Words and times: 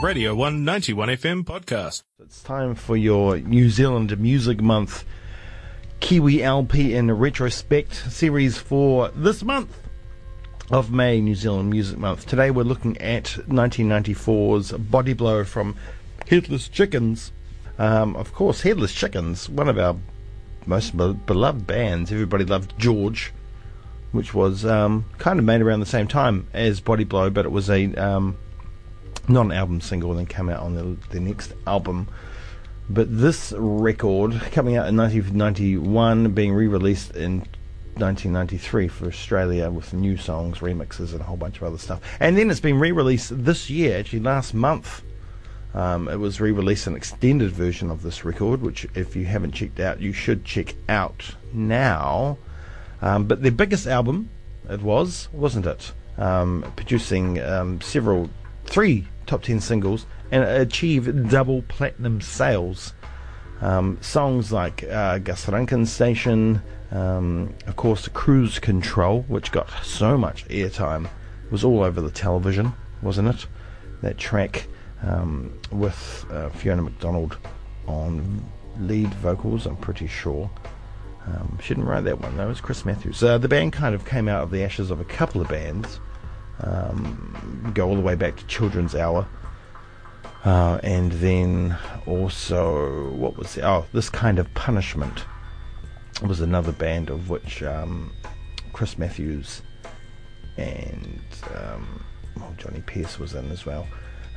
Radio 0.00 0.32
191 0.32 1.08
FM 1.08 1.44
podcast. 1.44 2.04
It's 2.22 2.40
time 2.42 2.76
for 2.76 2.96
your 2.96 3.38
New 3.38 3.68
Zealand 3.68 4.16
Music 4.18 4.60
Month 4.60 5.04
Kiwi 5.98 6.42
LP 6.42 6.94
in 6.94 7.10
retrospect 7.10 7.94
series 8.10 8.56
for 8.56 9.08
this 9.08 9.42
month 9.42 9.76
of 10.70 10.92
May, 10.92 11.20
New 11.20 11.34
Zealand 11.34 11.70
Music 11.70 11.98
Month. 11.98 12.26
Today 12.26 12.52
we're 12.52 12.62
looking 12.62 12.96
at 12.98 13.24
1994's 13.48 14.70
Body 14.72 15.14
Blow 15.14 15.42
from 15.42 15.74
Headless 16.28 16.68
Chickens. 16.68 17.32
Um, 17.78 18.14
of 18.14 18.32
course, 18.32 18.60
Headless 18.62 18.94
Chickens, 18.94 19.48
one 19.48 19.68
of 19.68 19.78
our 19.78 19.96
most 20.64 20.96
be- 20.96 21.12
beloved 21.12 21.66
bands. 21.66 22.12
Everybody 22.12 22.44
loved 22.44 22.78
George, 22.78 23.32
which 24.12 24.32
was 24.32 24.64
um, 24.64 25.06
kind 25.18 25.40
of 25.40 25.44
made 25.44 25.60
around 25.60 25.80
the 25.80 25.86
same 25.86 26.06
time 26.06 26.46
as 26.52 26.78
Body 26.80 27.04
Blow, 27.04 27.30
but 27.30 27.44
it 27.44 27.52
was 27.52 27.68
a 27.68 27.92
um, 27.96 28.36
not 29.28 29.46
an 29.46 29.52
album 29.52 29.80
single, 29.80 30.14
then 30.14 30.26
came 30.26 30.48
out 30.48 30.60
on 30.60 30.74
the, 30.74 30.96
the 31.10 31.20
next 31.20 31.52
album. 31.66 32.08
But 32.90 33.06
this 33.10 33.52
record, 33.56 34.32
coming 34.52 34.76
out 34.76 34.88
in 34.88 34.96
1991, 34.96 36.32
being 36.32 36.54
re 36.54 36.66
released 36.66 37.14
in 37.14 37.40
1993 37.96 38.88
for 38.88 39.06
Australia 39.06 39.70
with 39.70 39.92
new 39.92 40.16
songs, 40.16 40.58
remixes, 40.58 41.12
and 41.12 41.20
a 41.20 41.24
whole 41.24 41.36
bunch 41.36 41.58
of 41.58 41.64
other 41.64 41.78
stuff. 41.78 42.00
And 42.20 42.38
then 42.38 42.50
it's 42.50 42.60
been 42.60 42.78
re 42.78 42.92
released 42.92 43.44
this 43.44 43.68
year, 43.68 43.98
actually 43.98 44.20
last 44.20 44.54
month. 44.54 45.02
Um, 45.74 46.08
it 46.08 46.16
was 46.16 46.40
re 46.40 46.50
released 46.50 46.86
an 46.86 46.96
extended 46.96 47.50
version 47.50 47.90
of 47.90 48.02
this 48.02 48.24
record, 48.24 48.62
which, 48.62 48.86
if 48.94 49.14
you 49.14 49.26
haven't 49.26 49.52
checked 49.52 49.80
out, 49.80 50.00
you 50.00 50.12
should 50.12 50.44
check 50.44 50.74
out 50.88 51.34
now. 51.52 52.38
Um, 53.02 53.26
but 53.26 53.42
their 53.42 53.52
biggest 53.52 53.86
album, 53.86 54.30
it 54.70 54.80
was, 54.80 55.28
wasn't 55.32 55.66
it? 55.66 55.92
Um, 56.16 56.64
producing 56.74 57.40
um, 57.40 57.80
several, 57.80 58.30
three 58.64 59.06
top 59.28 59.42
10 59.42 59.60
singles 59.60 60.06
and 60.30 60.42
achieved 60.42 61.30
double 61.30 61.62
platinum 61.62 62.20
sales. 62.20 62.94
Um, 63.60 63.98
songs 64.00 64.52
like 64.52 64.84
uh, 64.84 65.18
Gaskrankinstation, 65.18 66.62
um, 66.90 67.54
of 67.66 67.76
course, 67.76 68.08
Cruise 68.08 68.58
Control, 68.58 69.22
which 69.22 69.52
got 69.52 69.68
so 69.82 70.16
much 70.16 70.46
airtime, 70.48 71.08
was 71.50 71.64
all 71.64 71.82
over 71.82 72.00
the 72.00 72.10
television, 72.10 72.72
wasn't 73.02 73.28
it? 73.28 73.46
That 74.02 74.16
track 74.16 74.66
um, 75.02 75.58
with 75.72 76.24
uh, 76.30 76.50
Fiona 76.50 76.82
McDonald 76.82 77.36
on 77.86 78.44
lead 78.78 79.12
vocals, 79.14 79.66
I'm 79.66 79.76
pretty 79.76 80.06
sure. 80.06 80.50
Um, 81.26 81.58
she 81.60 81.74
didn't 81.74 81.86
write 81.86 82.04
that 82.04 82.20
one, 82.20 82.36
though, 82.36 82.46
it 82.46 82.48
was 82.48 82.60
Chris 82.60 82.84
Matthews. 82.84 83.22
Uh, 83.22 83.38
the 83.38 83.48
band 83.48 83.72
kind 83.72 83.94
of 83.94 84.04
came 84.04 84.28
out 84.28 84.42
of 84.42 84.50
the 84.50 84.62
ashes 84.62 84.90
of 84.90 85.00
a 85.00 85.04
couple 85.04 85.40
of 85.40 85.48
bands, 85.48 86.00
um, 86.60 87.72
go 87.74 87.88
all 87.88 87.94
the 87.94 88.00
way 88.00 88.14
back 88.14 88.36
to 88.36 88.46
Children's 88.46 88.94
Hour. 88.94 89.26
Uh, 90.44 90.78
and 90.82 91.12
then 91.12 91.76
also, 92.06 93.10
what 93.10 93.36
was 93.36 93.58
oh, 93.58 93.84
this 93.92 94.08
kind 94.08 94.38
of 94.38 94.52
punishment 94.54 95.24
was 96.22 96.40
another 96.40 96.72
band 96.72 97.10
of 97.10 97.28
which 97.28 97.62
um, 97.62 98.12
Chris 98.72 98.98
Matthews 98.98 99.62
and 100.56 101.20
um, 101.56 102.04
well, 102.36 102.54
Johnny 102.56 102.82
Pierce 102.86 103.18
was 103.18 103.34
in 103.34 103.50
as 103.50 103.66
well. 103.66 103.86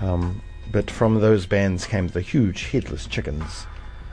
Um, 0.00 0.42
but 0.72 0.90
from 0.90 1.20
those 1.20 1.46
bands 1.46 1.86
came 1.86 2.08
the 2.08 2.20
huge 2.20 2.64
Headless 2.64 3.06
Chickens, 3.06 3.66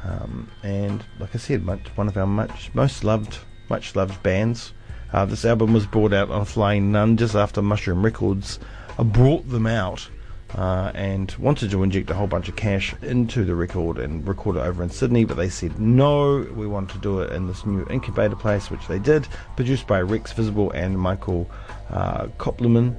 um, 0.03 0.49
and 0.63 1.03
like 1.19 1.33
I 1.35 1.37
said, 1.37 1.63
much, 1.63 1.87
one 1.95 2.07
of 2.07 2.17
our 2.17 2.27
much 2.27 2.71
most 2.73 3.03
loved, 3.03 3.39
much 3.69 3.95
loved 3.95 4.21
bands. 4.23 4.73
Uh, 5.13 5.25
this 5.25 5.45
album 5.45 5.73
was 5.73 5.85
brought 5.85 6.11
out 6.11 6.31
on 6.31 6.43
Flying 6.43 6.91
Nun 6.91 7.17
just 7.17 7.35
after 7.35 7.61
Mushroom 7.61 8.03
Records 8.03 8.59
uh, 8.97 9.03
brought 9.03 9.47
them 9.47 9.67
out 9.67 10.09
uh, 10.55 10.91
and 10.95 11.31
wanted 11.37 11.69
to 11.71 11.83
inject 11.83 12.09
a 12.09 12.15
whole 12.15 12.27
bunch 12.27 12.49
of 12.49 12.55
cash 12.55 12.95
into 13.03 13.45
the 13.45 13.53
record 13.53 13.99
and 13.99 14.27
record 14.27 14.55
it 14.55 14.61
over 14.61 14.81
in 14.81 14.89
Sydney, 14.89 15.23
but 15.23 15.37
they 15.37 15.49
said 15.49 15.79
no, 15.79 16.47
we 16.55 16.65
want 16.65 16.89
to 16.89 16.97
do 16.97 17.21
it 17.21 17.31
in 17.31 17.47
this 17.47 17.65
new 17.65 17.85
incubator 17.89 18.35
place, 18.35 18.71
which 18.71 18.87
they 18.87 18.99
did, 18.99 19.27
produced 19.55 19.85
by 19.85 20.01
Rex 20.01 20.31
Visible 20.33 20.71
and 20.71 20.97
Michael 20.97 21.49
uh, 21.91 22.25
Kopleman. 22.37 22.95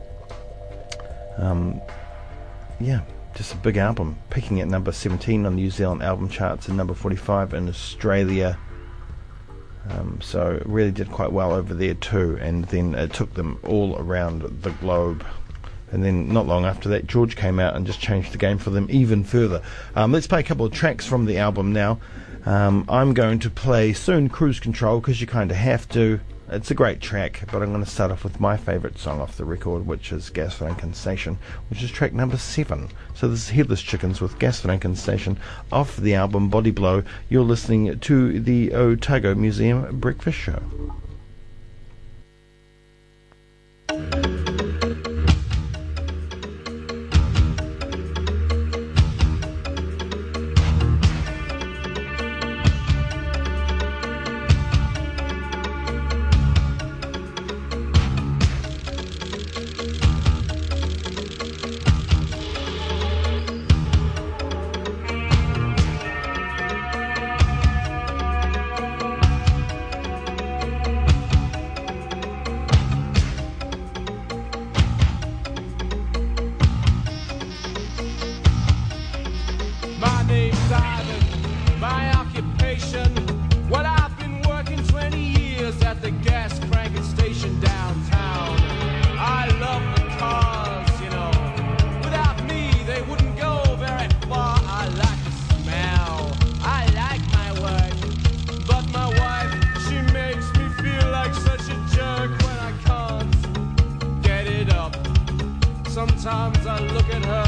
Um, 1.36 1.80
yeah, 2.80 3.00
just 3.34 3.54
a 3.54 3.56
big 3.56 3.76
album, 3.76 4.16
peaking 4.30 4.60
at 4.60 4.68
number 4.68 4.92
17 4.92 5.46
on 5.46 5.56
the 5.56 5.62
New 5.62 5.70
Zealand 5.70 6.02
album 6.02 6.28
charts 6.28 6.68
and 6.68 6.76
number 6.76 6.94
45 6.94 7.54
in 7.54 7.68
Australia. 7.68 8.56
Um, 9.90 10.20
so 10.22 10.52
it 10.52 10.66
really 10.66 10.90
did 10.90 11.10
quite 11.10 11.32
well 11.32 11.52
over 11.52 11.74
there 11.74 11.94
too, 11.94 12.38
and 12.40 12.64
then 12.66 12.94
it 12.94 13.12
took 13.12 13.34
them 13.34 13.58
all 13.64 13.96
around 13.98 14.42
the 14.62 14.70
globe. 14.70 15.24
And 15.92 16.02
then 16.02 16.32
not 16.32 16.46
long 16.46 16.64
after 16.64 16.88
that, 16.88 17.06
George 17.06 17.36
came 17.36 17.60
out 17.60 17.76
and 17.76 17.86
just 17.86 18.00
changed 18.00 18.32
the 18.32 18.38
game 18.38 18.58
for 18.58 18.70
them 18.70 18.88
even 18.90 19.22
further. 19.22 19.62
Um, 19.94 20.10
let's 20.10 20.26
play 20.26 20.40
a 20.40 20.42
couple 20.42 20.66
of 20.66 20.72
tracks 20.72 21.06
from 21.06 21.26
the 21.26 21.38
album 21.38 21.72
now. 21.72 22.00
Um, 22.46 22.84
I'm 22.88 23.14
going 23.14 23.38
to 23.40 23.50
play 23.50 23.92
soon 23.92 24.28
Cruise 24.28 24.58
Control 24.60 25.00
because 25.00 25.20
you 25.20 25.26
kind 25.26 25.50
of 25.50 25.56
have 25.56 25.88
to. 25.90 26.20
It's 26.54 26.70
a 26.70 26.74
great 26.74 27.00
track, 27.00 27.40
but 27.50 27.62
I'm 27.62 27.72
going 27.72 27.84
to 27.84 27.90
start 27.90 28.12
off 28.12 28.22
with 28.22 28.38
my 28.38 28.56
favourite 28.56 28.96
song 28.96 29.20
off 29.20 29.36
the 29.36 29.44
record, 29.44 29.88
which 29.88 30.12
is 30.12 30.30
Gaskrankinstation, 30.30 31.36
which 31.68 31.82
is 31.82 31.90
track 31.90 32.12
number 32.12 32.36
seven. 32.36 32.90
So 33.12 33.26
this 33.26 33.40
is 33.40 33.48
Headless 33.50 33.82
Chickens 33.82 34.20
with 34.20 34.38
Gaskrankinstation 34.38 35.36
off 35.72 35.96
the 35.96 36.14
album 36.14 36.50
Body 36.50 36.70
Blow. 36.70 37.02
You're 37.28 37.42
listening 37.42 37.98
to 37.98 38.38
the 38.38 38.72
Otago 38.72 39.34
Museum 39.34 39.98
Breakfast 39.98 40.38
Show. 40.38 40.62
Sometimes 106.34 106.66
I 106.66 106.80
look 106.92 107.08
at 107.10 107.24
her, 107.26 107.43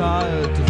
bezahlt 0.00 0.69